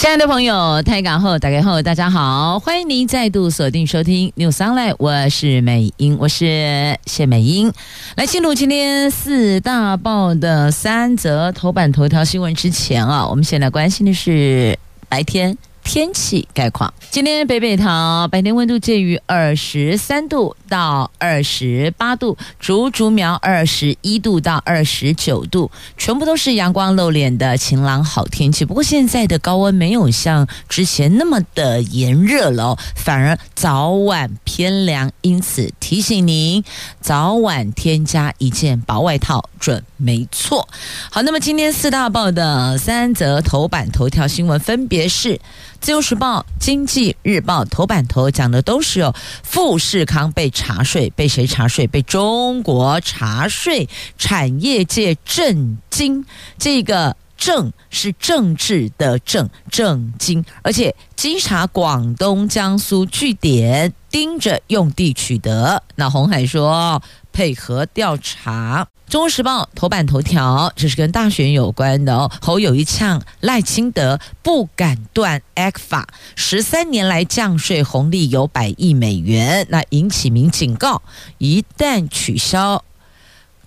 [0.00, 7.70] 亲爱的朋友，台港后打开后，大家好，欢迎您再度锁定收听 News Online，我是美英，我是谢美英。
[8.16, 15.54] 来进入今天四大报的三则头版头条新闻之前啊，我们先来关心的是白天。
[15.92, 28.64] 天气概况：今天北北桃白天温度介于二十三度到二十八度，竹竹苗二十一度到二十九度，全部都是阳光露脸的晴朗好天气。
[28.64, 36.62] 不过现在的高温没有像之前那么的炎热了，反而早晚偏凉，因此提醒您
[37.00, 40.66] 早晚添加一件薄外套准没错。
[41.10, 45.38] 好，那么今天四大报的三则头版头条新闻分别是。
[45.80, 51.86] 自由时报、经济日报头版头讲的都是哦，富士康被查税，被谁查税？
[51.86, 56.22] 被中国查税，产业界震惊。
[56.58, 60.44] 这个“政”是政治的“政”，震惊。
[60.60, 65.82] 而且稽查广东、江苏据点，盯着用地取得。
[65.94, 67.02] 那红海说。
[67.32, 72.30] 配合调查，《中国时报》头版头条，这是跟大选有关的哦。
[72.40, 76.04] 侯友谊呛赖清德不敢断 ECFA，
[76.36, 81.02] 十三年来降税红利有百亿美元，那引起民警告，
[81.38, 82.84] 一旦取消。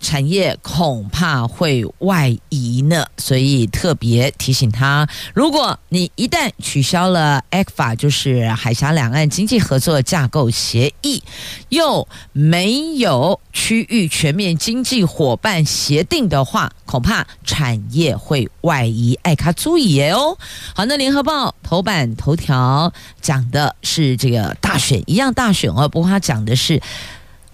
[0.04, 11.24] 产业恐怕会外移呢，所以特别提醒他：如果你一旦取消了 ECFA，就是海峡两岸经济合作架构协议，
[11.70, 19.18] 又没有区域全面经济伙伴协定的话，恐怕产业会外移。
[19.24, 20.38] 爱卡注意哦。
[20.76, 22.92] 好，那联合报头版头条
[23.22, 26.82] 讲的是这个大选，一样大选哦，不过他讲的是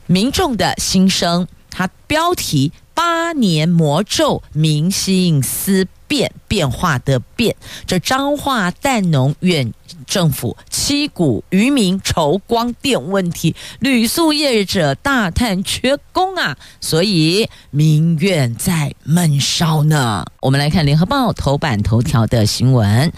[0.07, 1.47] 民众的心声。
[1.79, 7.55] 它标题：八年魔咒，明星思变，变化的变。
[7.87, 9.71] 这彰化淡农院。
[10.05, 20.25] 政府七股渔民愁光电问题，旅宿业者大叹缺工啊，所以民怨在闷烧呢。
[20.41, 23.11] 我们来看联合报头版头条的新闻：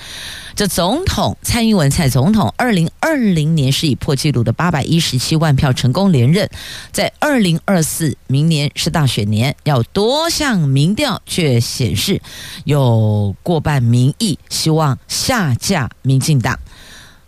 [0.55, 6.49] 这总统蔡英文蔡总统，二零二零年是以破纪录的八百一十七万票成功连任，
[6.93, 12.21] 在二零二四明年是大选年，要多项民调却显示
[12.63, 16.57] 有过半民意希望下架民进党。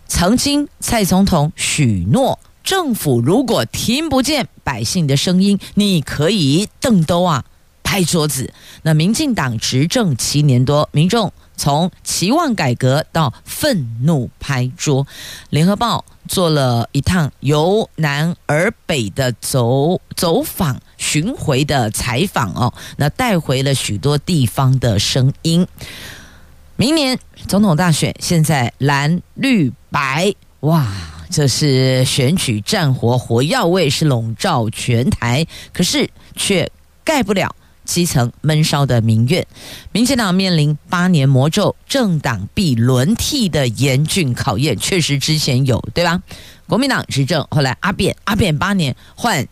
[0.07, 7.45] 曾经，蔡总统许诺，政府如果听不见百姓的声音，你可以瞪兜啊，
[7.81, 8.53] 拍桌子。
[8.83, 15.05] 那民进党执政七年多，民众从期望改革到愤怒拍桌。
[15.49, 25.67] 联合报做了一趟由南而北的走走访巡回的采访哦，那带回了许多地方的声音。
[26.75, 30.91] 明年总统大选，现在蓝绿白，哇，
[31.29, 36.71] 这是选举战火，火药味是笼罩全台，可是却
[37.03, 37.55] 盖不了
[37.85, 39.45] 基层闷烧的民怨。
[39.91, 46.21] 民进党面临八年魔咒，政党必轮替的严峻考验，确实之前有，对吧？
[46.67, 49.47] 国民党执政，后来阿扁，阿扁八年换。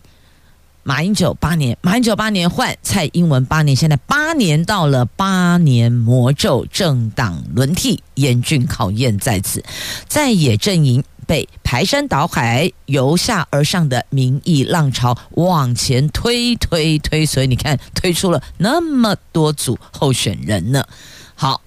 [0.83, 9.63] 马英九八年，马英九八年换蔡英文八年，现在八年到了八年魔咒，政党轮替，严峻考验在此，
[10.07, 20.85] 在野阵营被排山倒海、由下而上的民意浪潮往前推推推，所以你看推出了那么多组候选人呢。
[21.33, 21.61] 好，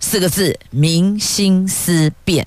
[0.00, 2.46] 四个字：民心思变。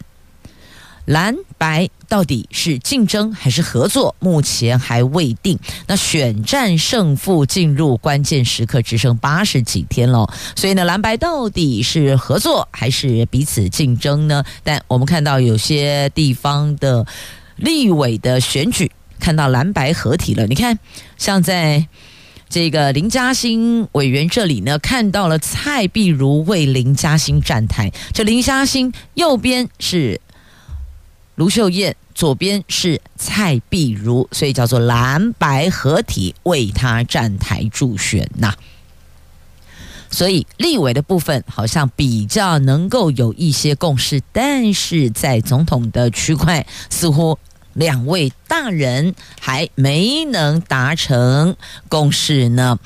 [1.07, 4.13] 蓝白到底是竞争还是合作？
[4.19, 5.57] 目前还未定。
[5.87, 10.29] 那选战胜负进入关键时刻，只剩八十几天了。
[10.57, 14.43] 所以呢，蓝白到底是合作还是彼此竞争呢？
[14.65, 17.07] 但我们看到有些地方的
[17.55, 20.45] 立委的选举，看到蓝白合体了。
[20.45, 20.77] 你看，
[21.17, 21.87] 像在
[22.49, 27.93] 这个林嘉欣委员这里呢，看到了蔡碧如为林嘉欣站台。
[28.11, 30.19] 这林嘉欣右边是。
[31.37, 38.55] 卢秀燕左边是蔡壁如，所以叫做蓝白合体为他站台助选呐。
[40.09, 47.37] 所以立委的部分好像比较能够有一些共识，但是在总统的区块，似乎
[47.73, 51.55] 两位大人还没能达成
[51.87, 52.79] 共识呢。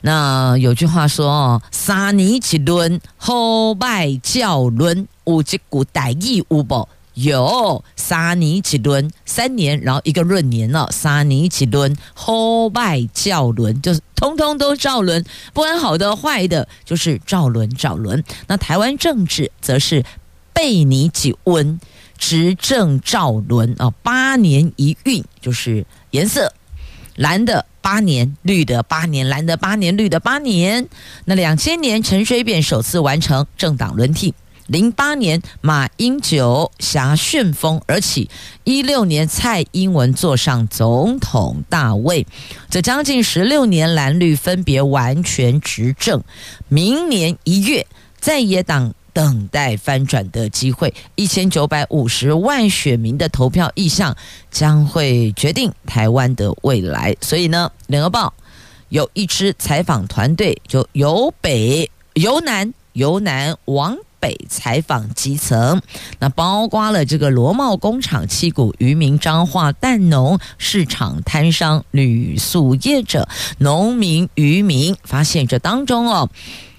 [0.00, 3.34] 那有句话说哦，三年一轮，好
[3.74, 6.88] 歹叫轮，有这股代意有无？
[7.16, 12.32] 有，三年一轮，三年，然后一个闰年了，三年一轮，好
[12.68, 15.24] 歹叫轮，就是通通都照轮，
[15.54, 18.22] 不管好的坏的，就是照轮照轮。
[18.46, 20.04] 那台湾政治则是
[20.52, 21.80] 背你几温，
[22.18, 26.52] 执政照轮啊，八年一运，就是颜色。
[27.14, 30.86] 蓝的八年，绿的八年，蓝的八年，绿的八年。
[31.24, 34.34] 那两千年陈水扁首次完成政党轮替，
[34.66, 38.30] 零八年马英九挟旋风而起，
[38.64, 42.26] 一六年蔡英文坐上总统大位，
[42.68, 46.22] 这将近十六年蓝绿分别完全执政。
[46.68, 47.86] 明年一月，
[48.20, 48.94] 在野党。
[49.16, 54.14] 等待翻转的机会，一千九百五十万选民的投票意向
[54.50, 57.16] 将会决定台湾的未来。
[57.22, 58.34] 所以呢，《联合报》
[58.90, 63.96] 有一支采访团队，就由北由南由南往
[64.48, 65.80] 采访基层，
[66.18, 73.28] 那包括了这个罗帽工厂、七股渔民、彰化蛋农、市场摊商、旅宿业者、
[73.58, 76.30] 农民、渔民，发现这当中哦。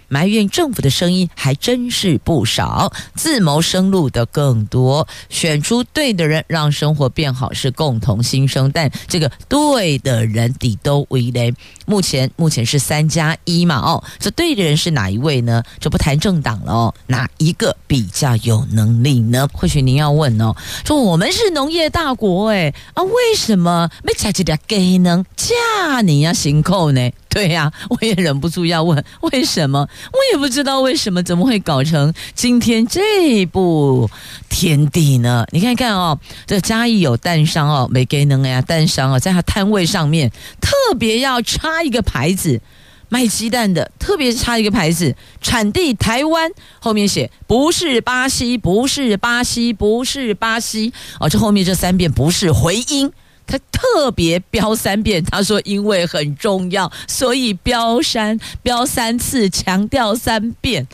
[0.08, 5.08] 埋怨政府的声音还真是不少，自谋生路的更多。
[5.30, 8.72] 选出对的人，让生活变好是共同心声。
[8.74, 11.54] 但这个对的人底都为雷。
[11.86, 13.78] 目前目前是三加一嘛？
[13.78, 15.64] 哦，这对的人是哪一位呢？
[15.80, 16.94] 就不谈政党了哦。
[17.08, 19.48] 哪一个比较有能力呢？
[19.54, 20.54] 或许您要问哦，
[20.86, 26.34] 说我们是农业大国诶啊，为什么没加这点给能嫁你呀？
[26.34, 27.10] 辛苦呢？
[27.38, 29.88] 对呀、 我也忍不住要问，为什么？
[30.12, 34.10] 我也不知道为什么，怎么会搞成今天这步
[34.50, 35.46] 田地呢？
[35.52, 42.60] 你看看哦，这嘉义有蛋商哦，没给能呀，蛋商哦，在他摊位上面特别要插一个牌子，
[43.08, 46.50] 卖鸡蛋的特别插一个牌子，产地台湾，
[46.80, 53.12] 后面写不是巴西，不是巴西，不是巴西哦，这后面这三遍不是回音。
[53.48, 60.86] 他特别标三遍，他说因为很重要，所以标三标三次，强调三遍，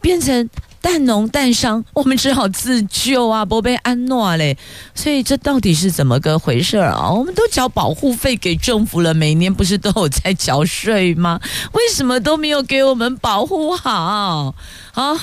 [0.00, 0.50] 变成
[0.82, 4.56] 蛋农蛋商，我们只好自救啊，不被安诺嘞。
[4.94, 7.10] 所以这到底是怎么个回事啊？
[7.10, 11.40] 我们都缴保护费给政府了，每年不是都有在缴税吗？
[11.72, 14.54] 为什么都没有给我们保护好？
[14.92, 15.16] 好，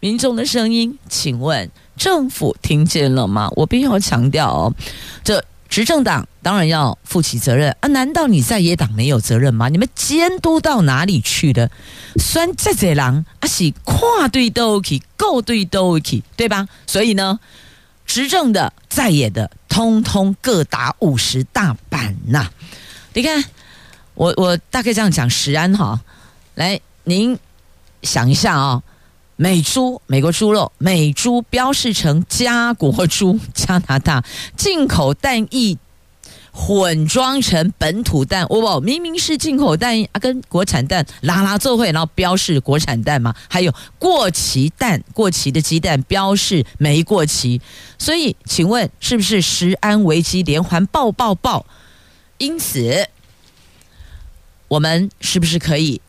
[0.00, 3.48] 民众的声音，请问政府听见了吗？
[3.56, 4.74] 我必须要强调哦，
[5.22, 5.42] 这。
[5.72, 7.88] 执政党当然要负起责任啊！
[7.88, 9.70] 难道你在野党没有责任吗？
[9.70, 11.70] 你们监督到哪里去的？
[12.16, 16.68] 酸在这狼啊，是跨对都可以，够队都可以，对吧？
[16.86, 17.40] 所以呢，
[18.04, 22.50] 执政的在野的，通通各打五十大板呐、
[23.14, 23.42] 你看，
[24.12, 25.98] 我我大概这样讲，石安哈，
[26.54, 27.38] 来您
[28.02, 28.82] 想一下啊、哦。
[29.36, 34.24] 美猪，美国猪肉，美猪标示成加国猪，加拿大
[34.56, 35.76] 进口蛋液
[36.52, 47.60] 混装成本土蛋，我、哦、不明明是进口蛋啊，跟国产蛋拉拉做会，然后标示国产蛋嘛，还有过期蛋，过期的鸡蛋标示没过期，
[47.98, 51.64] 所以请问是不是食安危机连环爆爆爆？
[52.36, 53.08] 因此，
[54.68, 56.02] 我们是不是可以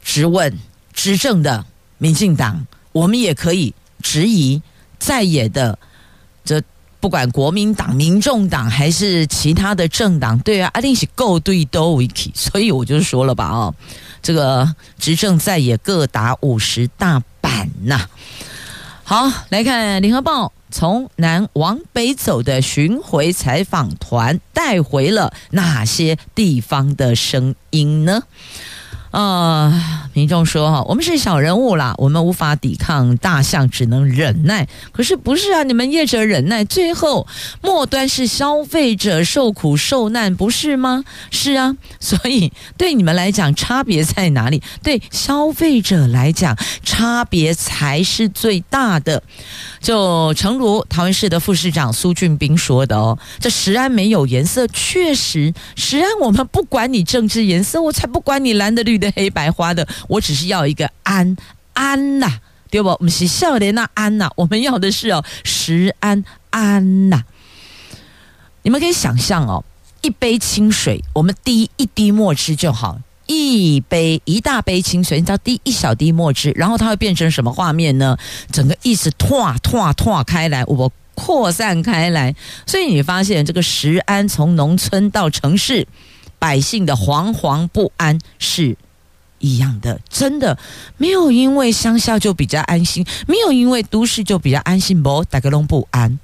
[0.00, 0.56] 质问
[0.92, 1.66] 执政的？
[2.04, 4.60] 民进党，我们也可以质疑
[4.98, 5.78] 在野的，
[6.44, 6.62] 这
[7.00, 13.74] 不管国民党、民众党还是其他的政党，对啊，阿定是够对都 w i k，所以我就说了吧，哦，
[14.20, 18.06] 这个执政在野各打五十大板呐。
[19.02, 28.24] 好，来看联合报从南往北走的巡回采访团带回了哪些地方的声音呢？
[29.14, 29.72] 呃，
[30.12, 34.66] 民众说哈，我们是小人物啦，我们无法抵抗大象，只能忍耐。
[34.90, 37.24] 可是不是啊，你们业者忍耐，最后
[37.62, 41.04] 末端是消费者受苦受难，不是吗？
[41.30, 44.60] 是啊， 所以对你们来讲，差别在哪里？
[44.82, 49.22] 对消费者来讲，差别才是最大的。
[49.80, 61.36] 就诚如桃园市的副市长苏俊斌说的哦，这食安没有颜色，确实食安我们不管你政治颜色，我才不管你蓝的绿的黑白花的，我只是要一个安
[61.72, 62.88] 安呐、对不？
[62.88, 67.22] 我们是笑脸那安呐，我们要的是哦食安安呐。
[68.62, 69.64] 你们可以想象哦，
[70.02, 72.98] 一杯清水，我们滴一滴墨汁就好。
[73.26, 78.18] 一杯一大杯清水，你知道滴一小滴墨汁，然后它会变成什么画面呢？
[78.52, 82.34] 整个意思拓拓拓开来，我扩散开来。
[82.66, 85.88] 所以你发现这个食安从农村到城市，
[86.38, 88.76] 百姓的惶惶不安是
[89.44, 90.00] 一样的。
[90.08, 90.58] 真的
[90.96, 96.18] 没有因为乡下就比较安心，没有因为都市就比较安心，不，大家都不安。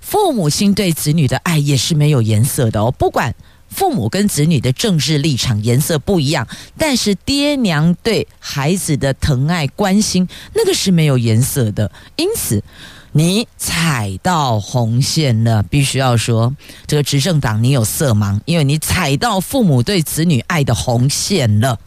[0.00, 3.34] 父母亲对子女的爱也是没有颜色的哦，不管
[3.68, 11.92] 父母跟子女的政治立场颜色不一样，但是爹娘对孩子的疼爱关心，那个是没有颜色的。
[12.16, 12.64] 因此，
[13.12, 16.54] 你踩到红线了，必须要说
[16.86, 21.78] 这个执政党你有色盲，因为你踩到父母对子女爱的红线了，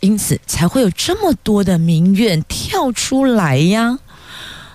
[0.00, 3.98] 因此才会有这么多的民怨跳出来呀。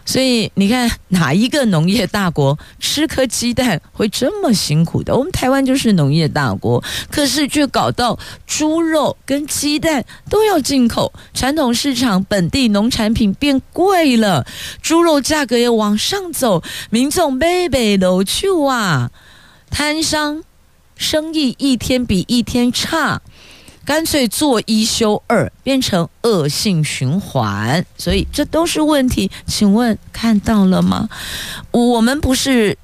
[0.05, 5.15] 所以你看，哪一个农业大国吃颗鸡蛋会这么辛苦的？
[5.15, 14.45] 我们台湾就是农业大国，可是却搞到猪肉跟鸡蛋都要进口，传统市场本地农产品变贵了，
[14.81, 19.09] 猪肉价格也往上走，民众背背都去啊，
[19.69, 20.43] 摊商
[20.95, 23.21] 生意一天比一天差。
[23.85, 29.29] 干脆做一休二，变成恶性循环，所以这都是问题。
[29.45, 31.09] 请问看到了吗？
[31.71, 32.77] 我们不是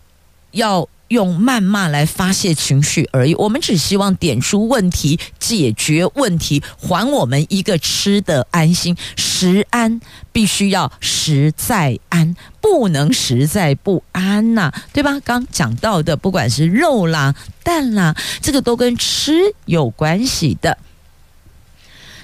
[0.52, 8.96] 要用谩骂来发泄情绪而已，我们只希望点出问题，解决问题，还我们一个吃的安心。
[9.16, 10.02] 食安
[10.34, 15.18] 必须要食在安，不能食在不安呐、对吧？
[15.24, 20.78] 刚讲到的，不管是肉啦、蛋啦，这个都跟吃有关系的。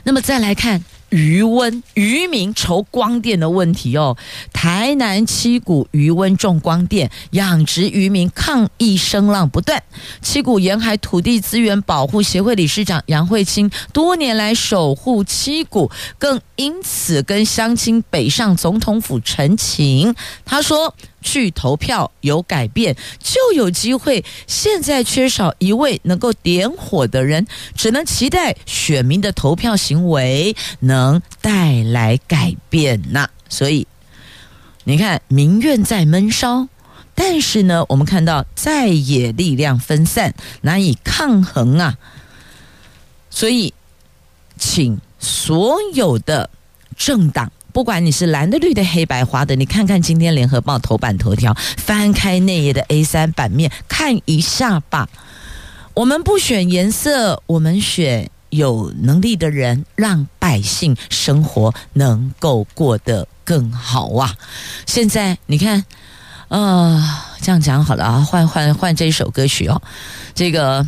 [0.06, 4.16] 那么再来看鱼塭，渔民愁光电的问题哦。
[4.54, 9.82] 台南七股鱼塭种光电，养殖渔民抗议声浪不断。
[10.22, 20.16] 七股沿海土地资源保护协会理事长杨慧清多年来守护七股，更因此跟乡亲北上总统府陈情。
[20.46, 20.94] 他说。
[21.26, 33.28] 去投票有改变就有机会，现在缺少一位能够点火的人，只能期待选民的投票行为能带来改变呐。
[33.50, 33.88] 所以
[34.84, 36.68] 你看，民怨在闷烧，
[37.16, 41.98] 但是呢，我们看到在野力量分散，难以抗衡啊。
[43.32, 43.74] 所以，
[44.58, 46.50] 请所有的
[46.96, 47.52] 政党。
[47.76, 55.10] 不管你是蓝的、绿的、黑白花的，你看看今天联合报头版头条，翻开内页的 A 三版面看一下吧。
[55.94, 64.34] 我们不选颜色，我们选有能力的人，让百姓生活能够过得更好啊！
[64.86, 65.84] 现在你看，
[66.48, 67.04] 呃，
[67.42, 69.82] 这样讲好了啊，换换换这一首歌曲哦，
[70.34, 70.88] 这个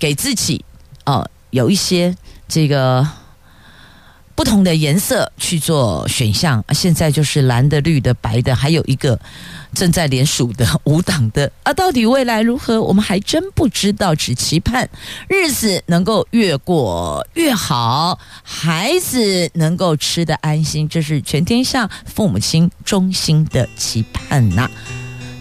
[0.00, 0.64] 给自己
[1.04, 2.16] 哦、呃，有一些
[2.48, 3.06] 这个。
[4.34, 9.18] 不同的颜色去做选项，现在就是蓝的、绿的、白的，还有一个
[9.72, 11.50] 正在联署的无党的。
[11.62, 14.88] 啊，到底未来如何，我们还真不知道，只期盼
[15.28, 24.68] 日子能够越过越好，孩子能够吃得安心，这是全天下父母亲衷心的期盼呐、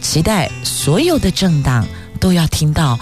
[0.01, 1.87] 期待所有的政党
[2.19, 2.99] 都要听到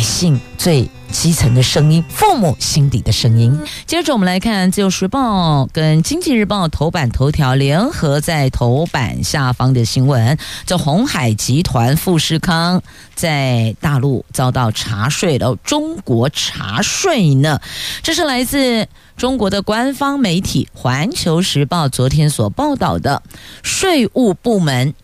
[0.00, 0.88] 百姓最。
[1.10, 3.58] 基层的声音，父母心底的声音。
[3.84, 12.80] 接着我们来看《自由时报》跟《经济日报》头版头条联合在头版下方的新闻：这鸿海集团富士康
[13.16, 17.60] 在大陆遭到查税了，中国查税呢？
[18.04, 23.20] 这是来自中国的官方媒体《环球时报》昨天所报道的，
[23.64, 24.94] 税务部门。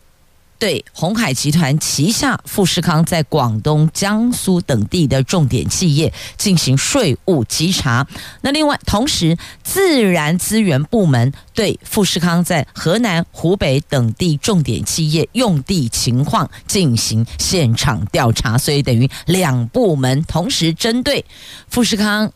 [0.58, 8.06] 对鸿海集团旗下富士康在广东、江苏等地的重点企业进行税务稽查。
[8.40, 18.56] 那另外，同时自然资源部门对富士康在河南、湖北等地重点企业用地情况进行现场调查。
[18.56, 21.24] 所以，等于两部门同时针对
[21.68, 22.32] 富士康。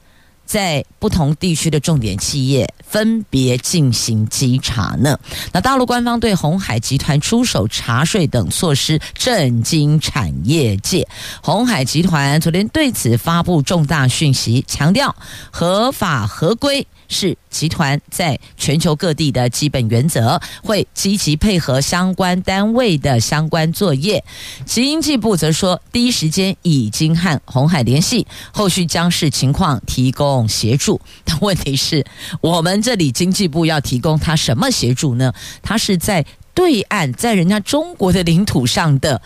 [0.51, 5.17] 在不同地区的重点企业分别进行稽查呢。
[5.53, 11.07] 那大陆官方对鸿海集团出手查税等措施震惊产业界。
[11.41, 15.15] 鸿海集团昨天对此发布重大讯息，强调
[15.53, 16.85] 合法合规。
[17.13, 24.25] 是集团在全球各地的基本原则，会积极配合相关单位的相关作业。
[24.65, 31.01] 经济部则说，第一时间已经和鸿海联系，后续将视情况提供协助。
[31.27, 32.07] 但问题是，
[32.41, 35.33] 我们这里经济部要提供他什么协助呢？
[35.61, 39.21] 他是在对岸，在人家中国的领土上的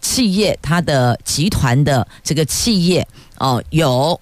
[0.00, 3.06] 企业，他的集团的这个企业
[3.36, 4.18] 哦，有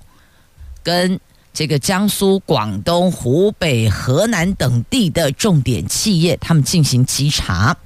[0.83, 1.21] 跟。
[1.55, 7.77] 这个江苏、广东、湖北、河南等地的重点企业，他们进行稽查。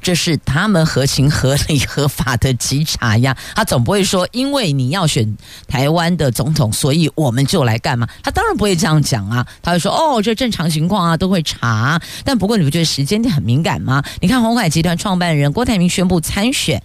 [0.00, 5.36] 这是他们合情合理合法的稽查呀，他总不会说因为你要选
[5.66, 8.08] 台湾的总统，所以我们就来干嘛？
[8.22, 12.00] 他当然不会这样讲啊，他会说哦，这正常情况啊，都会查。
[12.22, 14.00] 但不过你不觉得时间点很敏感吗？
[14.20, 16.80] 你看鸿海集团创办人郭台铭宣布参选。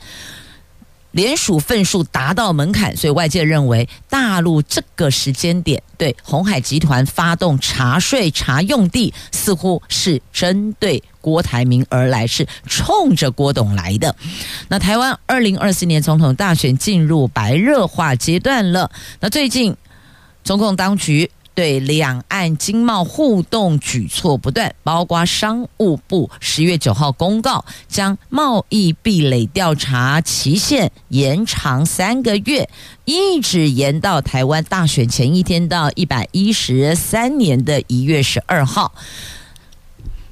[1.11, 14.15] 联署份数达到门槛，所以外界认为大陆这个时间点对鸿海集团发动查税、查用地，似乎是针对郭台铭而来，是冲着郭董来的。
[14.69, 18.89] 那台湾二零二四年总统大选进入白热化阶段了。
[19.19, 19.75] 那最近
[20.43, 21.29] 中共当局。
[21.53, 32.69] 对两岸经贸互动举措不断，包括商务部十月九号公告，将贸易壁垒调查期限延长三个月，
[33.05, 38.93] 一直延到台湾大选前一天到一百一十三年的一月十二号。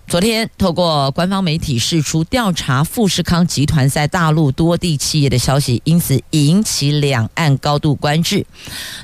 [0.10, 8.44] 昨天，透过官方媒体释出调查富士康集团在大陆多地企业的消息，因此引起两岸高度关注。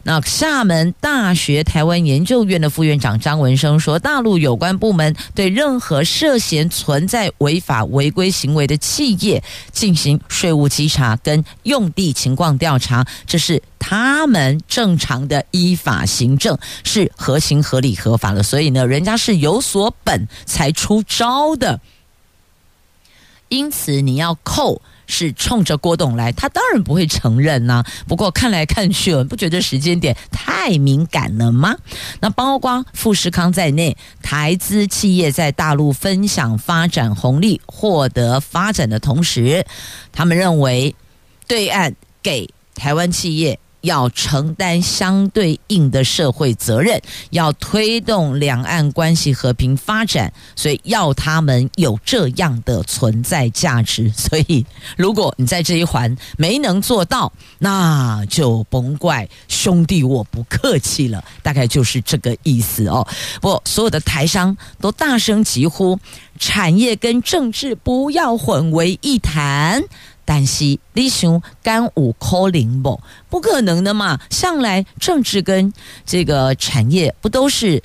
[0.02, 13.62] 那厦门大学台湾研究院的副院长张文生说，大陆有关部门对任何涉嫌存在违法违规行为的企业进行税务稽查跟用地情况调查，这是。
[13.80, 21.80] 他们正常的依法行政是合情合理合法的，所以呢，人家是有所本才出招的。
[23.50, 31.76] 因此，你要扣是冲着郭董来，他当然不会承认呐、不过看来看去，你不觉得时间点太敏感了吗？
[32.22, 39.64] 那包括富士康在内，台资企业在大陆分享发展红利，获得发展的同时，
[40.12, 40.96] 他们认为
[41.46, 43.60] 对岸给台湾企业。
[43.86, 54.12] 要承担相对应的社会责任，要推动两岸关系和平发展，所以要他们有这样的存在价值。
[54.14, 54.66] 所以，
[54.98, 61.24] 如果你在这一环没能做到，那就甭怪兄弟我不客气了。
[61.42, 63.08] 大概就是这个意思哦。
[63.40, 65.98] 不，所有的台商都大声疾呼，
[66.40, 69.84] 产业跟政治不要混为一谈。
[70.26, 73.00] 但是你想干五扣零不？
[73.30, 74.20] 不可能的嘛！
[74.30, 75.72] 向来政治跟
[76.06, 77.82] 这个产业不都是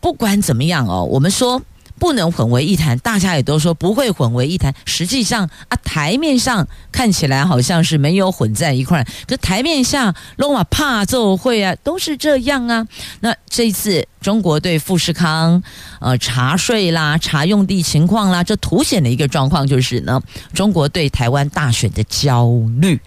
[0.00, 1.02] 不管怎么样哦？
[1.04, 1.62] 我们说。
[1.98, 4.74] 不能混为一谈，大家也都说不会混为一谈。
[4.84, 12.86] 实际上啊，台面上看起来好像是没有混在一块儿，可台面下罗马怕奏会啊，都是这样啊。
[13.20, 15.62] 那这次中国对富士康
[16.00, 23.00] 呃查税啦、查用地情况啦，这凸显的一个状况就是呢，中国对台湾大选的焦虑，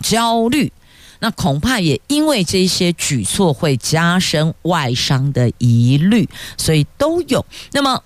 [0.00, 0.72] 焦虑。
[1.20, 7.46] 那恐怕也因为这些举措会加深外商的疑虑，所以都有。
[7.70, 8.02] 那么。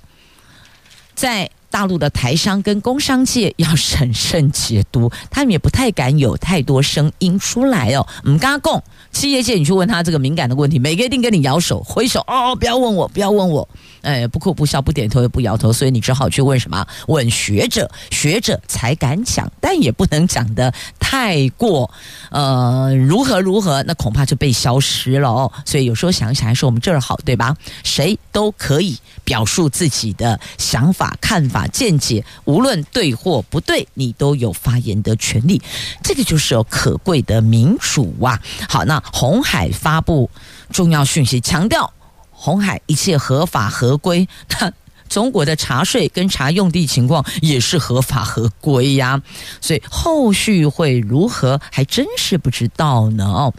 [1.19, 8.07] 在大陆的台商跟工商界要审慎解读，他们也不太敢有太多声音出来哦。
[8.27, 13.69] 唔敢讲，企业界你去问他这个敏感的问题，每个一定跟你摇手挥手哦，不要问我，不要问我。
[14.03, 16.87] 哎，不哭不笑不点头也不摇头，所以你只好去问什么？
[17.09, 21.91] 问学者，学者才敢讲，但也不能讲的太过，
[22.31, 25.53] 呃，如何如何，那恐怕就被消失了哦。
[25.65, 27.57] 所以有时候想想，还是我们这儿好，对吧？
[27.83, 35.61] 谁都可以表述自己的想法、看法、见解，无论对或不对，你都有发言的权利。
[36.03, 38.41] 这个就是有可贵的民主啊。
[38.69, 40.31] 好，那红海发布
[40.71, 41.93] 重要讯息，强调。
[42.31, 44.29] 红海一切合法合规，
[45.09, 49.21] 中国的茶税跟茶用地情况也是合法合规呀，
[49.61, 53.25] 所以后续会如何，还真是不知道呢。
[53.25, 53.53] 哦，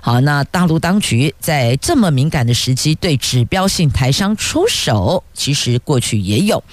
[0.00, 6.64] 好，那大陆当局在这么敏感的时机对指标性台商出手，其实过去也有，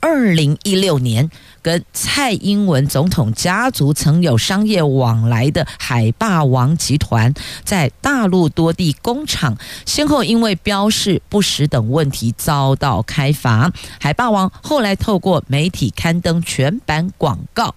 [0.00, 1.30] 二零一六年。
[1.60, 13.70] 跟蔡英文总统家族曾有商业往来的海霸王集团，在大陆多地工厂，先后因为标示不实等问题遭到开罚。
[14.00, 17.74] 海霸王后来透过媒体刊登全版广告，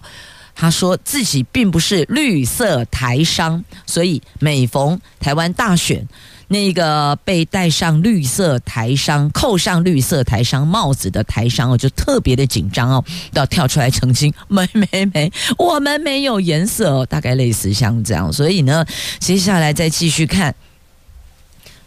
[0.54, 6.08] 他说自己并不是绿色台商，所以每逢台湾大选。
[6.52, 18.84] 那个被戴上绿色台商、扣上绿色台商帽子的台商哦，就特别的紧张哦，要跳出来澄清， 没没没，我们没有颜色哦，大概类似像这样，所以呢，
[19.18, 20.54] 接下来再继续看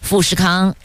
[0.01, 0.75] 富士康。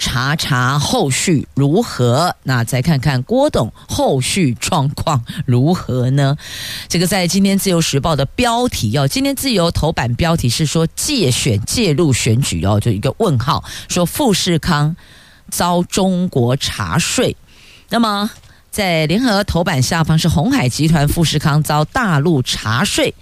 [0.00, 2.34] 查查后续如何？
[2.42, 6.36] 那再看看郭董后续状况如何呢？
[6.88, 14.96] 这个在今天自由时报的标题哦，今天自由头版标题是说借选介入选举哦，就一个问号，说富士康
[15.50, 17.36] 遭中国查税。
[17.90, 18.30] 那么
[18.70, 23.14] 在联合头版下方是鸿海集团富士康遭大陆查税。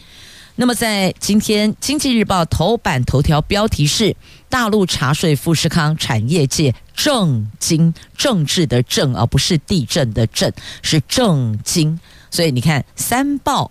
[0.61, 4.17] 那么在今天《经济日报》头版头条标题是
[4.49, 12.01] 大陆查税富士康产业界震惊，政治的政而不是地震的震，是震惊。
[12.29, 13.71] 所以你看三报。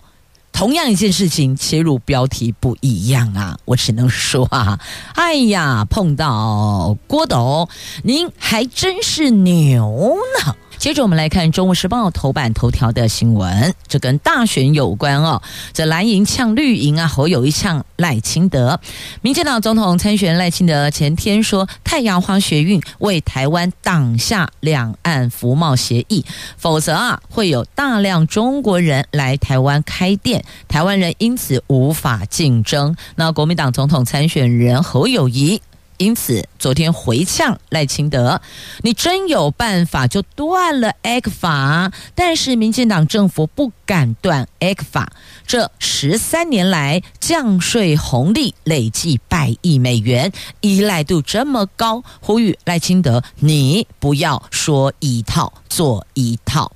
[0.54, 3.60] 同样一件事情，切入标题不一样啊！
[3.66, 4.80] 我只能说啊，
[5.14, 7.70] 哎呀，碰到郭董，
[8.04, 10.56] 您还真是牛呢。
[10.78, 15.42] 接着我们来看《中国时报》头版头条的新闻，这跟大选有关哦。
[15.74, 18.80] 这蓝营呛绿营啊，侯友谊呛赖清德。
[19.22, 26.24] 民进党总统参选赖清德前天说，太阳花学运为台湾挡下两岸服贸协议，
[26.58, 32.96] 否则啊，会有大量中国人来台湾开店，台湾人因此无法竞争。
[33.16, 35.62] 那国民党总统参选人侯友谊。
[35.98, 38.40] 因此，昨天回呛赖清德，
[38.82, 45.08] 你真有办法就断了 ECFA，但是民进党政府不敢断 ECFA。
[45.46, 50.32] 这十三年来降税红利累计百亿美元，
[50.62, 56.72] 依赖度这么高，呼吁赖清德，你不要说一套做一套。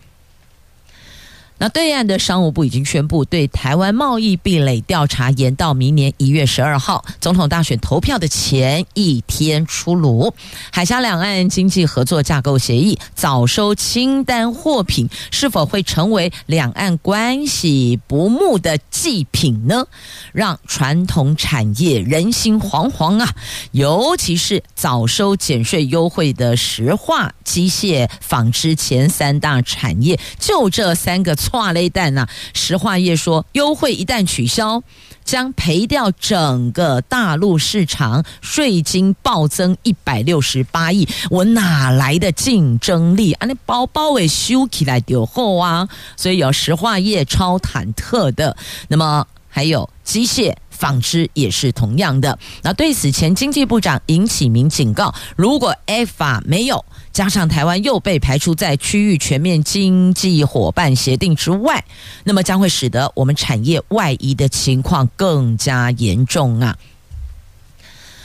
[1.62, 10.34] 那对岸的商务部已经宣布，对台湾贸易壁垒调查延到明年一月十二号，总统大选投票的前一天出炉。
[10.72, 19.86] 海峡两岸经济合作架构协议早收清单货品，是否会成为两岸关系不睦的祭品呢？
[20.34, 23.36] 让传统产业人心惶惶啊！
[23.70, 31.38] 尤其是早收减税优惠的石化、机械、纺织前三大产业，就这三个。
[31.52, 32.26] 化雷弹呐！
[32.54, 34.82] 石化业说，优惠一旦取消，
[35.26, 43.46] 将赔掉整个大陆市场，税金暴增一百六十八亿，我哪来的竞争力啊？
[43.46, 45.90] 那包包给修起来丢后啊！
[46.16, 48.56] 所以有石化业超忐忑的。
[48.88, 52.40] 那么还有机械、纺织也是同样的。
[52.64, 56.84] 那对此前经济部长尹启明警告，如果 ECFA 没有。
[57.14, 61.84] 加上台湾又被排除在区域全面经济伙伴协定之外，
[62.24, 66.78] 那么将会使得我们产业外移的情况更加严重啊！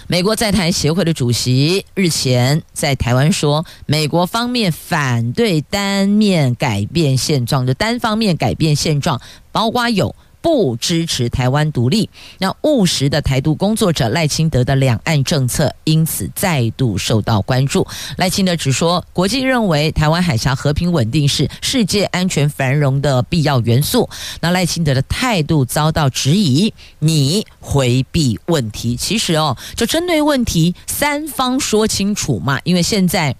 [0.06, 10.14] 美国在台协会的主席日前在台湾说，美国方面反对单面改变现状的单方面改变现状，包括有。
[10.40, 17.86] 不支持台湾独立，那务实的台独工作者赖清德的两岸政策因此再度受到关注。
[18.16, 24.08] 赖清德只说，国际认为台湾海峡和平稳定是世界安全繁荣的必要元素。
[24.40, 28.94] 那赖清德的态度遭到质疑，你回避问题。
[28.96, 33.34] 其实哦，就针对问题，三方说清楚嘛，因为现在。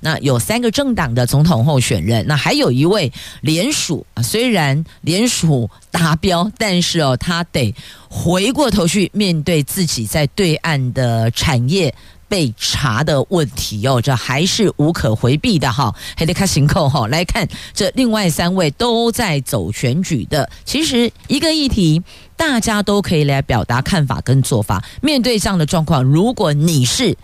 [0.00, 7.74] 那有三个政党的总统候选人，那还有一位联署啊，虽然联署达标，但是哦，他得
[8.08, 11.92] 回过头去面对自己在对岸的产业
[12.28, 15.92] 被查的问题哦，这还是无可回避的哈。
[16.16, 22.00] 还得看行扣哈，来看这另外三位都在走选举的，其实一个议题，
[22.36, 24.84] 大家都可以来表达看法跟做法。
[25.02, 27.16] 面对这样的状况，如果你是。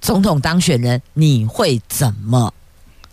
[0.00, 2.52] 总统当选人，你会怎么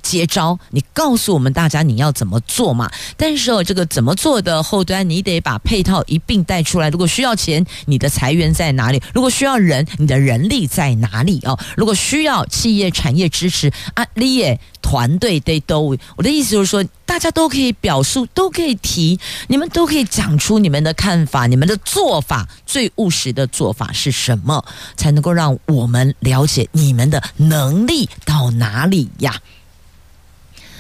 [0.07, 0.57] 接招？
[0.69, 2.89] 你告诉我们大家你要怎么做嘛？
[3.17, 6.89] 但是哦，这个怎么做的后端，你得把配套一并带出来。
[6.89, 9.01] 如果需要钱，你的财源在哪里？
[9.13, 11.59] 如果需要人，你的人力在哪里哦？
[11.75, 15.97] 如果需要企业产业支持啊，你也团队得都。
[16.15, 24.63] 我的意思就是说，大家都可以表述，都可以提，你们都可以讲出你们的看法，你们的做法最务实的做法是什么，
[24.95, 29.35] 才能够让我们了解你们的能力到哪里呀？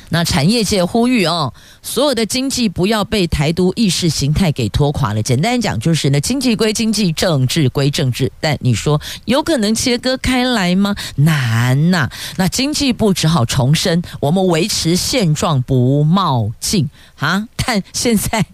[0.09, 5.21] 那产业界呼吁哦，所有的经济不要被台独意识形态给拖垮了。
[5.21, 8.31] 简单讲就是呢，经济归经济，政治归政治。
[8.39, 10.95] 但你说有可能切割开来吗？
[11.15, 12.11] 难呐、啊。
[12.37, 17.47] 那经济部只好重申，我们维持现状不冒进啊。
[17.65, 18.45] 但现在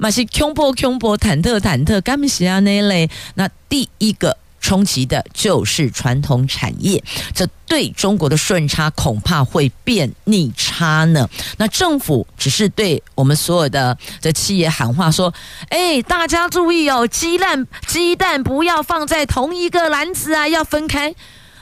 [0.00, 3.08] 马西恐怖恐怖，忐忑忐忑，干么西啊那类？
[3.34, 4.36] 那第一个。
[4.60, 7.02] 冲击的就是传统产业，
[7.34, 11.28] 这对中国的顺差恐怕会变逆差呢。
[11.56, 15.32] 那政府只是对我们所有的的企业喊话说
[15.70, 21.14] ：“哎，大家注意哦，鸡蛋鸡蛋不要放在同一个篮子啊，要分开。”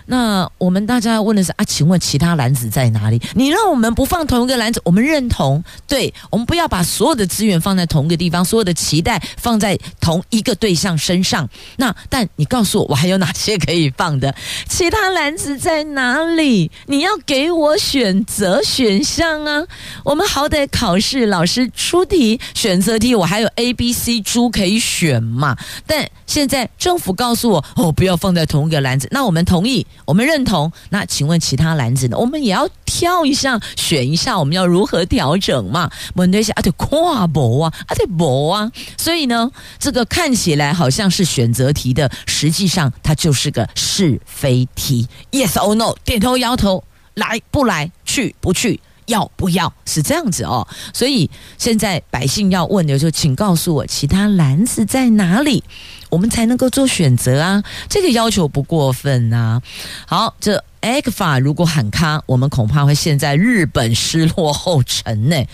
[0.07, 3.21] 那我们大家问的是啊，请问其他篮子在哪里？
[3.35, 5.63] 你让我们不放同一个篮子，我们认同。
[5.89, 11.49] 对，我们不要把所有的资源放在同一个地方，所有的期待放在同一个对象身上。
[11.77, 14.35] 那但你告诉我，我还有哪些可以放的？
[14.69, 16.71] 其他篮子在哪里？
[16.87, 19.65] 你要给我选择选项啊！
[20.05, 25.57] 我们好歹考试老师出题选择题，我还有 A、B、C 猪可以选嘛？
[25.87, 29.09] 但现在政府告诉我，哦，不要放在同一个篮子。
[29.11, 29.85] 那我们同意。
[30.05, 32.17] 我们认同，那请问其他篮子呢？
[32.17, 35.91] 我们也要挑一下，选一下，我们要如何调整嘛？
[36.15, 45.09] 问题是啊，对跨博啊，啊对博啊，所以呢，这个看起来好像是选择题的，实际上它就是个是非题。
[45.33, 45.95] Yes or no？
[46.05, 47.91] 点头摇头，来不来？
[48.05, 48.81] 去不去？
[49.07, 49.73] 要不要？
[49.85, 50.67] 是这样子哦。
[50.93, 55.65] 所以现在百姓要问的就，请告诉我其他篮子在哪里？
[56.09, 59.61] 我们才能够做选择啊，这个要求不过分啊。
[60.07, 65.45] 好，这 ECFA 如果喊卡，我们恐怕会陷在日本失落后尘呢。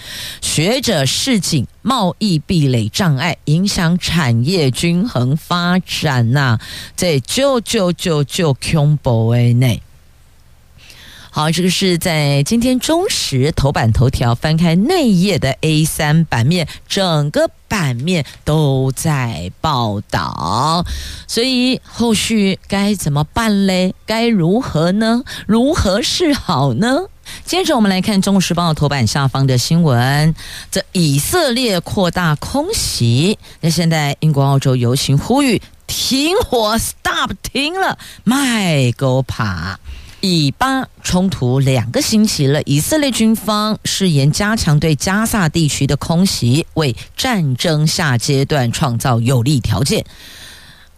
[0.43, 6.61] 学者市井，贸易壁垒障碍影响产业均衡发展呐、
[6.95, 9.83] 这就就就就恐怖诶内。
[11.35, 20.85] 好，这个是在今天中时头版头条翻开内页的 A 三版面，整个版面都在报道，
[21.27, 23.95] 所以后续该怎么办嘞？
[24.05, 25.23] 该如何呢？
[25.47, 27.07] 如何是好呢？
[27.47, 30.35] 接着我们来看《中时报》头版下方的新闻：
[30.71, 39.81] 这以色列扩大空袭，那现在英国、澳洲游行呼吁停火，stop 停了，卖狗爬。
[40.23, 50.07] 以巴冲突两个星期了，以色列军方誓言加强对加萨地区的空袭，为战争下阶段创造有利条件。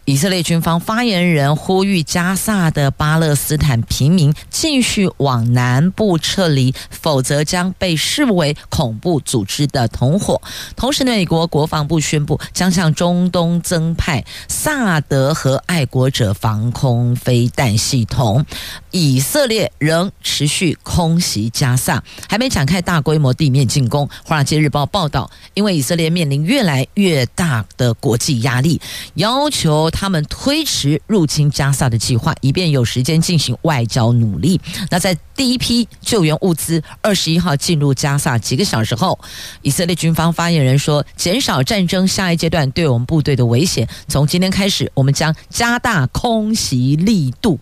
[0.05, 10.39] 以色列军方发言人呼吁加萨的巴勒斯坦平民继续往南部撤离，否则将被视为恐怖组织的同伙。
[10.75, 18.45] 同时，美国国防部宣布将向中东增派萨德和爱国者防空飞弹系统。
[18.91, 24.07] 以色列仍持续空袭加萨，还没展开大规模地面进攻。
[24.23, 28.79] 华尔街日报报道，因为以色列面临越来越大的国际压力，
[29.15, 29.89] 要求。
[29.95, 34.59] 他们推迟入侵加萨的计划，以便有时间进行外交努力。
[34.91, 39.17] 那在第一批救援物资二十一号进入加萨几个小时后，
[39.61, 43.87] 以色列军方发言人说：“减少战争下一阶段对我们部队的危险。
[44.09, 47.57] 从今天开始，我们将加大空袭力度。”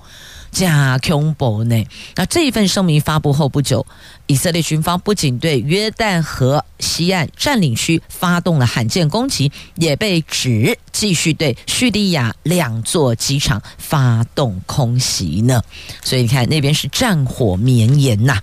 [0.53, 1.85] 加恐怖呢？
[2.15, 3.85] 那这一份声明发布后不久，
[4.27, 15.61] 以色列军方不仅对约旦河西岸占领区发动了罕见攻击，也被指继续对叙利亚两座机场发动空袭呢。
[16.03, 18.39] 所以你看，那边是战火绵延呐。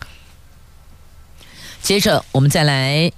[1.80, 3.10] 接着，我们再来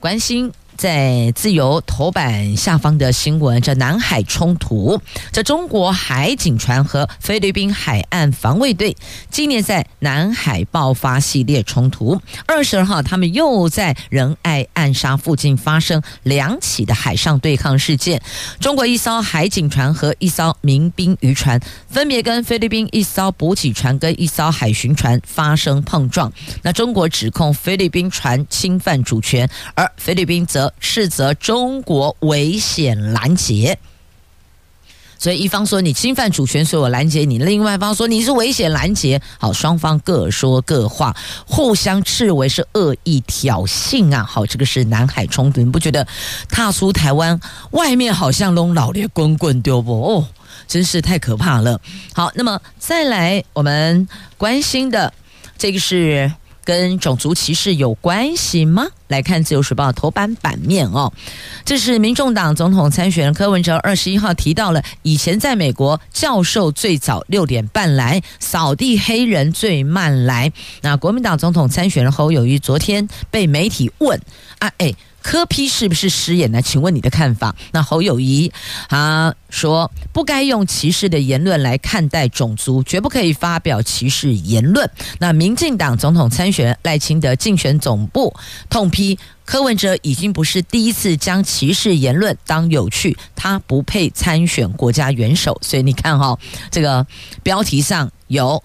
[0.00, 0.52] 关心。
[0.78, 5.00] 在自由头版下方的新闻，这南海冲突，
[5.32, 8.96] 这中国海警船和菲律宾海岸防卫队
[9.28, 12.20] 今年在南海爆发系列冲突。
[12.46, 18.22] 二十二号，他们又在仁爱暗沙附近发生两起的海上对抗事件。
[18.60, 26.32] 中国一艘海警船和一艘民兵渔船分别跟菲律宾一艘补给船跟一艘海巡船发生碰撞。
[26.62, 33.78] 那中国指控菲律宾船侵犯主权，而菲律宾则斥责中国危险拦截，
[35.18, 39.20] 所以一方说你侵犯主权，所以我拦截你；另外一方说你是危险拦截。
[39.38, 44.22] 好，双方各说各话，互相斥为是恶意挑衅啊！
[44.22, 46.06] 好，这个是南海冲突，你不觉得
[46.48, 47.40] 踏出台湾
[47.72, 49.92] 外面好像弄老烈滚滚丢不？
[50.02, 50.28] 哦，
[50.66, 51.80] 真是太可怕了。
[52.14, 55.12] 好，那么再来我们关心的
[55.56, 56.32] 这个是。
[56.64, 58.86] 跟种族歧视有关系吗？
[59.08, 61.12] 来看《自由时报》头版版面哦，
[61.64, 70.52] 这是民众党总统参选人柯文哲二十一号提到了以前在美国教授最早六点半来，扫地黑人最慢来。
[70.82, 74.20] 那国民党总统参选人侯友谊昨天被媒体问
[74.60, 74.94] 啊，哎。
[75.22, 76.62] 柯批是不是失言呢？
[76.62, 77.54] 请问你的看法？
[77.72, 78.52] 那侯友谊
[78.88, 84.90] 他说不该用歧视的言论来看待种族，绝不可以发表歧视言论。
[85.18, 88.34] 那民进党总统参选赖清德竞选总部
[88.70, 95.58] 痛批柯文哲已经不是第一次将歧视言论当有趣，他不配参选国家元首。
[95.62, 96.38] 所以你看哈、哦，
[96.70, 97.06] 这个
[97.42, 98.62] 标题上有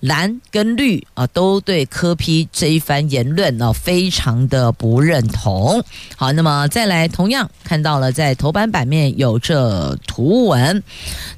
[0.00, 5.84] 蓝跟绿啊，都对柯 P 这一番言论呢，非常的不认同。
[6.16, 10.82] 好，那么再来，同样看到了在头版版面有这图文，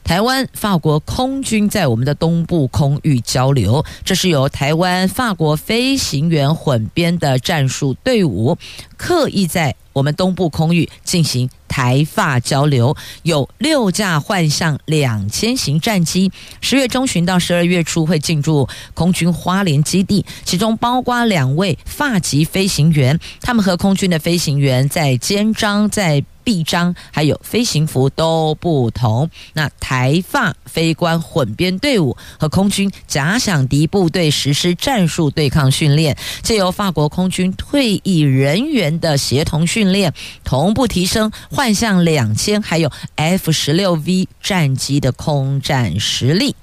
[0.04, 8.56] 台湾法国空军在我们的东部空域交流，这是由台湾法国飞行员混编的战术队伍，
[8.96, 11.48] 刻意在我们东部空域进行。
[11.68, 26.22] 台发交流有六架幻象两千型战机，十月中旬到十二月初会进驻空军花莲基地，其中包括两位发级飞行员，他们和空军的飞行员在肩章在。
[26.44, 29.30] 臂章还有飞行服都不同。
[29.54, 40.12] 那台法飞官混编队伍和空军假想敌部队实施战术对抗训练，借由法国空军退役人员的协同训练，
[40.44, 46.54] 同步提升幻象两千还有 F 十六 V 战机的空战实力。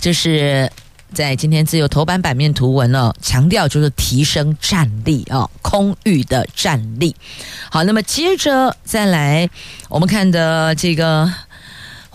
[0.00, 0.70] 这是。
[1.12, 7.14] 在今天自由头版版面图文呢，强调就是提升战力啊，空域的战力。
[7.70, 9.48] 好，那么接着再来，
[9.88, 11.32] 我们看的这个。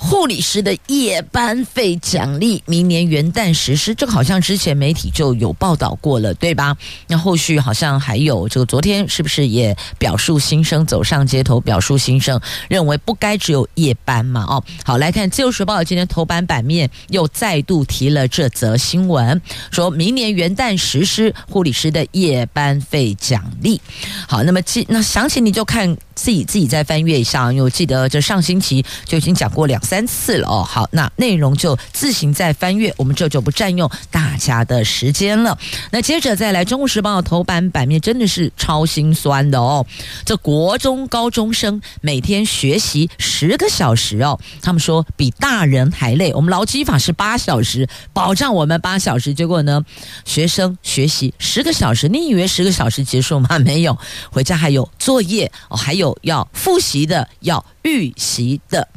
[0.04, 6.76] 护理师的夜班费奖励明年元旦实施，这个好像之前媒体就有报道过了，对吧？
[7.08, 14.44] 那后续好像还有这个，昨天是不是也表述心声，走上街头表述心声，认为不该只有夜班嘛？
[14.50, 23.80] 哦，好，来看《自由时报》今天头版版面又再度提了这则新闻，说明年元旦实施护理师的夜班费奖励。
[24.28, 25.96] 好，那么记那详情你就看。
[26.22, 30.64] 自己自己再翻阅一下，因为我记得这上星期就已经讲过两三次了哦。
[30.64, 35.58] 好，那内容就自行再翻阅，我们这就不占用大家的时间了。
[35.90, 39.84] 那接着再来，《中国时报》头版版面真的是超心酸的哦。
[40.24, 46.32] 这国中高中生每天学习十个小时哦，他们说比大人还累。
[46.36, 49.84] 我们劳基法是八小时，保障我们八小时，结果呢，
[50.24, 53.58] 学生学习十个小时，你以为十个小时结束吗？
[53.58, 53.98] 没有，
[54.30, 56.11] 回家还有作业哦，还有。
[56.22, 58.88] 要复习的，要预习的。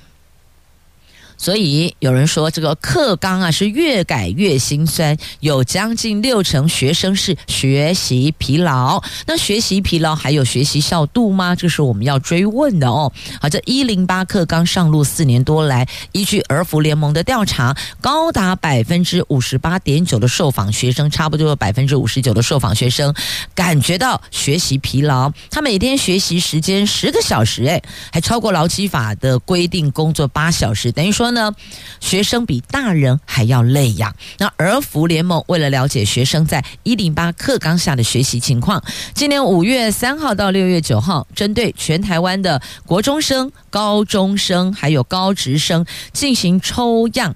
[1.45, 9.03] 所以有人说这个课纲啊是越改越心酸，有将近六成学生是学习疲劳。
[9.27, 11.55] 那学习疲劳还有学习效度吗？
[11.55, 13.13] 这是我们要追问的哦。
[13.43, 23.15] 好，这一零八课纲上路四年多来，依据儿福联盟的调查，高达百分之五十八点九的受访学生，差不多百分之五十九的受访学生
[23.55, 25.31] 感觉到学习疲劳。
[25.51, 31.34] 他每天学习时间十个小时，诶，还超过劳基法的规定工作八小时，等于说。
[31.35, 31.55] 呢，
[32.01, 34.15] 学生比大人还要累呀。
[34.39, 47.35] 那儿福联盟为了了解学生在一零八课纲下的学习情况，今年五月三号到六月九号，针对全台湾的国中生、高中生还有高职生进行抽样，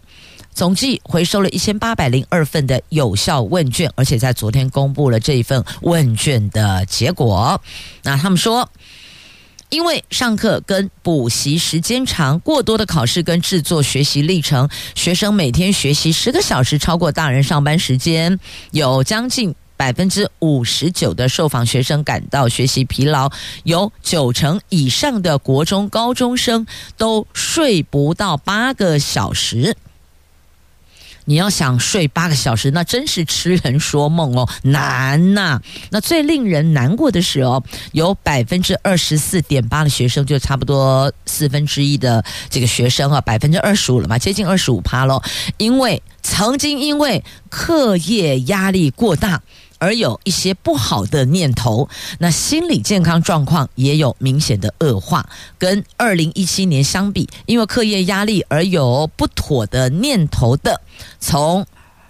[0.54, 7.60] 总计回收了一千八百零二份的有效问卷，而且在昨天公布了这一份问卷的结果。
[8.02, 8.70] 那他们说。
[9.70, 18.38] 因为上课跟补习时间长，过多的考试跟制作学习历程，学生每天学习十个小时，超过大人上班时间，
[18.70, 23.30] 有将近百分之五十九的受访学生感到学习疲劳，
[23.64, 29.76] 有九成以上的国中高中生都睡不到八个小时。
[31.28, 35.60] 你要想睡八个小时，那真是痴人说梦哦，难呐、
[35.90, 37.62] 那最令人难过的是哦，
[37.92, 45.22] 有百分之二十四点八的学生，就差不多四分之一的这个学生啊，百分之二十五了嘛，接近二十五趴喽，
[45.58, 49.42] 因为曾经因为课业压力过大。
[49.78, 51.88] 而有一些不好的念头，
[52.18, 55.28] 那心理健康状况也有明显的恶化。
[55.58, 60.80] 跟二零一七年相比，因为课业压力而有不妥的念头的，
[61.18, 61.66] 从。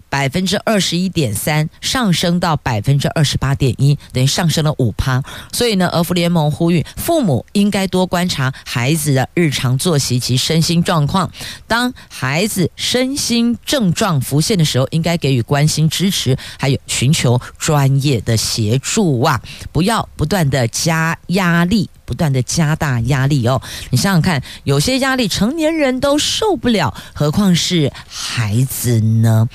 [0.08, 5.22] 百分之二十一点三上升到百分之二十八点一，等于上升了五趴。
[5.52, 11.30] 所以呢，儿福联盟呼吁父母应该多观察孩子的日常作息及身心状况。
[11.66, 19.40] 当孩子身心症状浮现的时候，应该给予关心支持，还有寻求专业的协助啊！
[19.72, 21.88] 不要不断的加压力。
[22.08, 29.46] 不断的加大压力哦，你想想看，有些压力成年人都受不了，何况是孩子呢？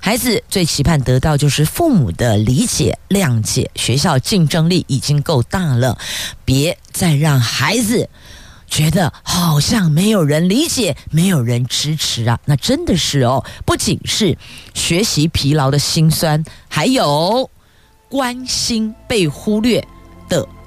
[0.00, 3.68] 孩子最期盼得到就是父母的理解、谅解。
[3.74, 5.98] 学校竞争力已经够大了，
[6.44, 8.08] 别再让孩子
[8.68, 12.38] 觉得好像没有人理解、没有人支持啊！
[12.44, 14.38] 那真的是哦，不仅是
[14.74, 17.50] 学习疲劳的辛酸，还有
[18.08, 19.84] 关心被忽略。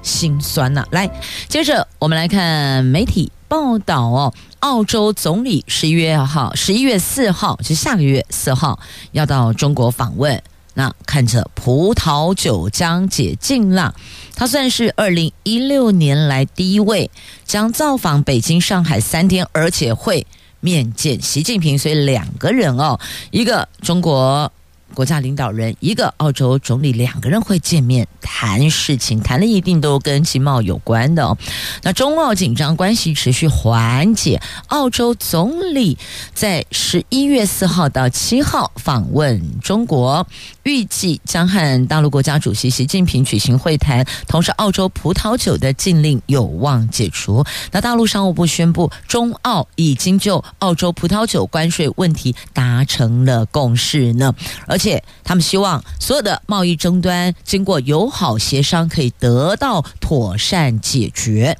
[0.09, 1.07] 心酸呐、来，
[1.47, 4.33] 接着我们来看媒体报道哦。
[4.61, 8.79] 澳洲总理十一月号，十一月四号，就是下个月四号
[9.11, 10.41] 要到中国访问。
[10.73, 13.93] 那看着葡萄酒将解禁了，
[14.35, 17.11] 他算是二零一六年来第一位
[17.45, 20.25] 将造访北京、上海三天，而且会
[20.59, 24.51] 面见习近平，所以两个人哦，一个中国。
[24.93, 31.37] 国家领导人一个澳洲总理两个人会见面谈事情，谈的一定都跟经贸有关的哦。
[31.83, 35.97] 那中澳紧张关系持续缓解，澳洲总理
[36.33, 40.27] 在十一月四号到七号访问中国，
[40.69, 44.05] 预计将和大陆国家主席习近平举行会谈。
[44.27, 47.43] 同时，澳洲葡萄酒的禁令有望解除。
[47.71, 54.33] 那大陆商务部宣布，中澳已经就澳洲葡萄酒关税问题达成了共识呢，
[54.67, 54.77] 而。
[54.79, 61.57] 且，他们希望所有的贸易争端经过友好协商，可以得到妥善解决。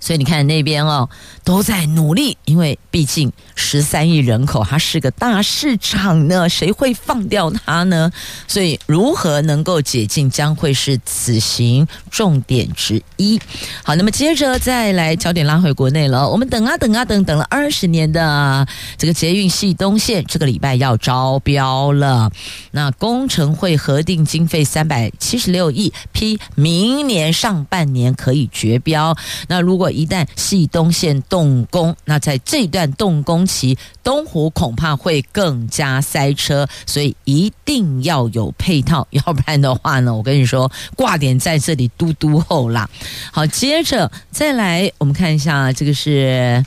[0.00, 1.08] 所以你看那边哦，
[1.44, 8.10] 都在努力，因为毕竟十三亿人口，它是个大市场呢，谁会放掉它呢？
[8.48, 13.38] 所以如何能够解禁，将会是此行重点之一。
[13.84, 22.30] 好，那么接着再来焦点拉回国内了，我们等啊等啊等，等了二十年的这个捷运系东线，这个礼拜要招标了。
[22.70, 29.16] 那工程会核定经费三百七十六亿，批明年上半年可以决标。
[29.48, 42.88] 那如果一旦系东线动工，那在这段动工期，东湖恐怕会更加塞车，所以一定要有配套，要不然的话呢，我跟你说，挂点在这里嘟嘟后啦。
[43.32, 46.64] 好，接着再来，我们看一下这个是，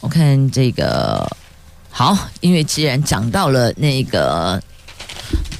[0.00, 1.30] 我看这个
[1.90, 4.62] 好，因为既然讲到了那个。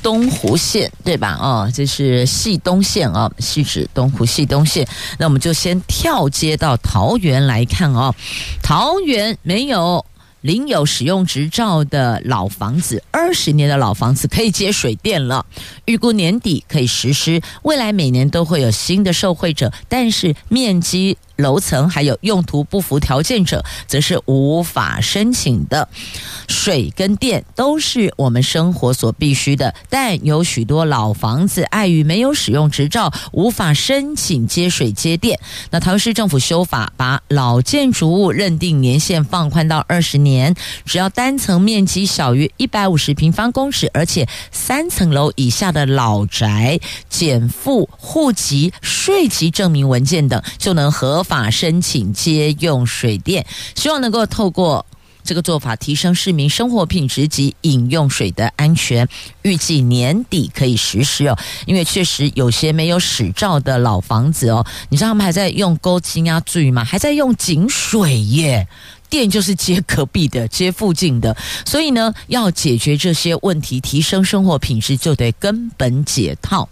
[0.07, 1.37] 东湖线对吧？
[1.41, 4.87] 哦，这是汐东线哦，是指东湖汐东线。
[5.19, 8.15] 那我们就先跳接到桃园来看哦。
[8.63, 10.07] 桃园没有
[10.43, 15.45] 领有使用执照的老房子，二十年的老房子可以接水电了。
[15.87, 21.19] 预估年底可以实施，未来每年都会有新的受惠者，但是面积。
[21.37, 25.89] 楼层还有用途不符条件者，则是无法申请的。
[26.49, 35.39] 水跟电都是我们生活所必须的，但有许多老房子碍于没有使用执照，无法申请接水接电。
[35.71, 46.79] 那桃园市政府修法，把老建筑物认定年限放宽到二十年，只要单层面积小于一百五十平方公尺，而且三层楼以下的老宅，
[47.09, 54.85] 减负户籍、税籍证明文件等，就能合法申请接用水电，希望能够透过
[55.25, 59.07] 这个做法提升市民生活品质及饮用水的安全。
[59.43, 66.85] 预计年底可以实施哦，因为确实有些没有使照的老房子哦，你知道他们还在用沟清啊注意吗？
[66.85, 68.69] 还在用井水耶，
[69.11, 76.69] 电就是接隔壁的、接附近的，所以呢，要解决这些问题，提升生活品质，就得根本解套。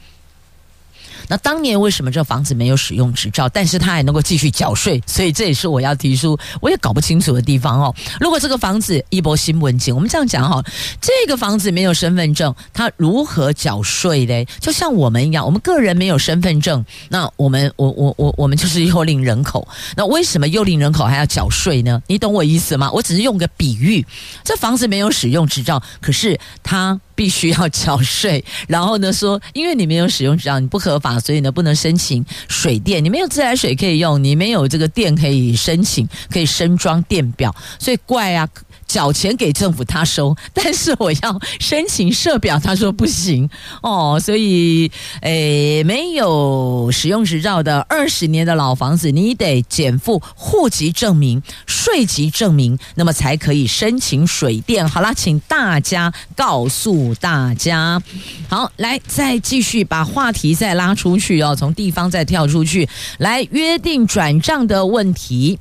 [1.28, 5.02] 那当年为什么这房子没有使用执照，但是他还能够继续缴税？
[5.06, 7.94] 所以这也是我要提出，我也搞不清楚的地方哦。
[8.20, 10.62] 如果这个房子一波新闻景，我们这样讲哈，
[11.00, 14.46] 这个房子没有身份证，他如何缴税嘞？
[14.60, 19.66] 就像我们一样，我们个人没有身份证，那我们我我我我们就是幽灵人口。
[19.96, 22.02] 那为什么幽灵人口还要缴税呢？
[22.06, 22.90] 你懂我意思吗？
[22.92, 24.04] 我只是用个比喻，
[24.42, 27.00] 这房子没有使用执照，可是他。
[27.14, 33.04] 必须要缴税，然后呢说，因为你没有使用执照，你不合法，所以呢不能申请水电。
[33.04, 38.48] 你没有自来水可以用，你没有这个电可以申请，可以升装电表，所以怪啊。
[38.86, 43.48] 缴钱给政府他收， 但是我要申请设表，他说不行
[43.82, 44.90] 哦，所以
[45.22, 54.88] 诶，没有使用执照的二十年的老房子，你得减负户籍证明、税籍证明，那么才可以申请水电。
[54.88, 58.00] 好啦，请大家告诉大家，
[58.48, 65.58] 好，来再继续把话题再拉出去哦，从地方再跳出去，来约定转账的问题。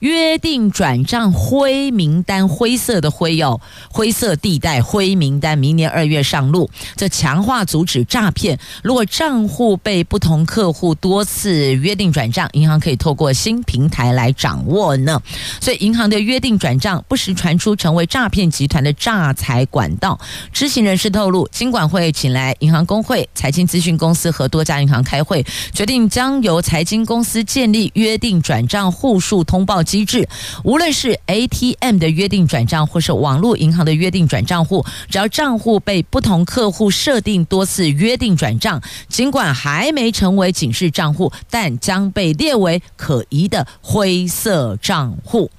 [0.00, 6.70] 约定转账灰名单，灰色的灰哦，灰色地带灰名单，明年二月上路。
[6.96, 8.58] 这强化阻止诈骗。
[8.82, 15.20] 如果账户被不同客户多次约定转账，银行可以透过新平台来掌握呢。
[15.60, 20.18] 所以，银行的约定转账不时传出成为诈骗集团的诈财管道。
[20.52, 30.28] 知情人士透露，金管会请来银行工会、财经资讯公司和多家银行开会，决定将由财经公司建立约定转账户数通报机制，
[30.62, 45.50] 无论是 ATM 的约定转账，或是网络银行的约定转账户，只要账户被不同客户设定多次约定转账，尽管还没成为警示账户，但将被列为可疑的灰色账户。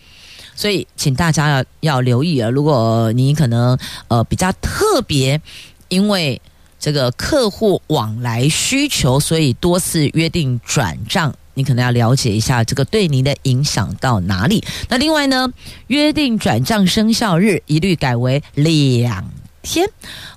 [0.56, 3.78] 所以请大家要要留意啊，如果你可能
[4.08, 5.42] 呃比较特别，
[5.90, 6.42] 因为
[6.80, 11.36] 这个客户往来需求，所以多次约定转账。
[11.54, 14.64] 你可能要了解一下这个对您的影响到哪里。
[14.90, 15.52] 那另外呢，
[15.88, 19.30] 约定转账生效日一律改为两
[19.62, 19.88] 天，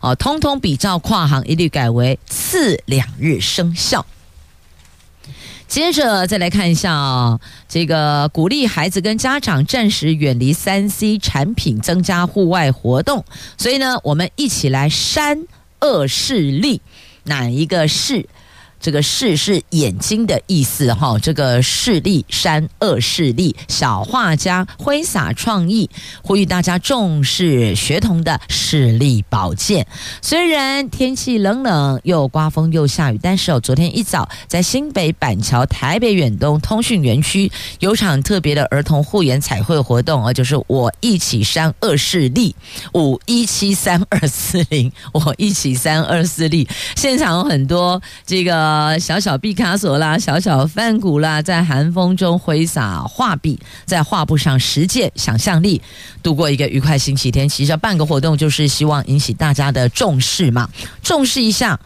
[0.00, 4.04] 哦，通通比照跨行一律改为次两日生效。
[5.66, 13.24] 接着再来看一下啊，这个鼓励孩子跟家长暂时远离三 C 产品，增加户外活动。
[13.56, 15.44] 所以呢，我们一起来删
[15.80, 16.80] 恶势力，
[17.24, 18.26] 哪一个是？
[18.84, 25.88] 这个视是眼睛的意思哈，这个视力删恶势力，小画家挥洒创意，
[26.20, 29.86] 呼吁大家重视学童的视力保健。
[30.20, 42.54] 虽然天气冷冷，又刮风又下雨，但是哦，昨天一早在新北板桥台北远东通讯园区有场特别的儿童护眼彩绘活动，而就是我一起删恶势力
[42.92, 48.73] 五一七三二四零，我一起三二四力，现场有很多这个。
[48.74, 55.80] 呃，小小毕卡索啦，小小梵谷啦，在寒风中挥洒画笔，在画布上实践想象力，
[56.24, 57.48] 度过一个愉快星期天。
[57.48, 60.68] 其实半个活动就是希望引起大家的重视嘛，
[61.04, 61.78] 重视一下。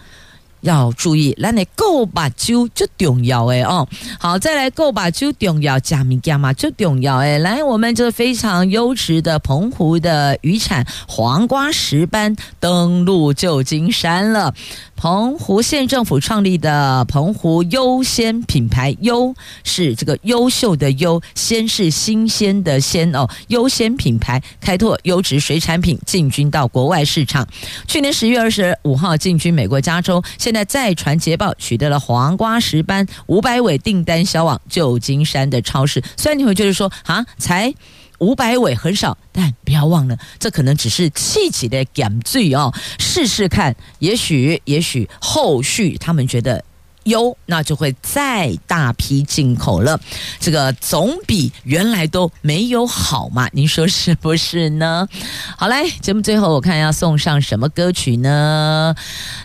[0.60, 3.88] 要注意，来你够把酒就重要哎哦，
[4.18, 14.54] 好，再来够把酒重要，加米加嘛就重要哎，来，我们这非常优质的澎湖的渔产黄瓜石斑登陆旧金山了。
[14.96, 19.32] 澎湖县政府创立的澎湖优先品牌，优
[19.62, 27.46] 是这个优秀的优，先是新鲜的鲜哦，优先品牌开拓优质水产品进军到国外市场。
[27.86, 30.20] 去年十月二十五号进军美国加州。
[30.48, 36.02] 现在再传捷报，取得了黄瓜石斑五百尾订单销往旧金山的超市。
[36.16, 37.74] 虽然你会觉得说啊，才
[38.20, 42.72] 五百尾很少，但不要忘了，这可能只是气急的感罪哦。
[42.98, 46.64] 试试看，也许也许后续他们觉得。
[47.08, 49.98] 优，那就会再大批进口了，
[50.38, 53.48] 这个总比原来都没有好嘛？
[53.52, 55.08] 您说是不是呢？
[55.58, 58.94] 好，来节目最后我看要送上什么歌曲呢？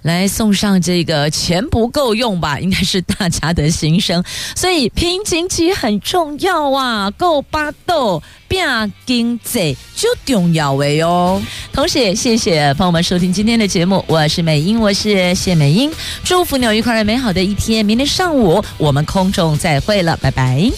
[0.03, 4.23] 来送上这个钱不够用吧，应该是大家的心声，
[4.55, 8.21] 所以拼经济很重要啊，够巴豆。
[8.53, 11.41] 变经济就重要的哟。
[11.71, 15.91] 同时也谢谢朋友们收听今天的节目，我是美英，我是谢美英，
[16.23, 17.83] 祝福你有愉快美好的一天。
[17.83, 20.71] 明天上午我们空中再会了，拜拜。